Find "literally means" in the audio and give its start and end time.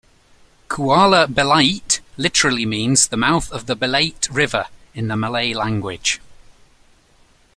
2.17-3.09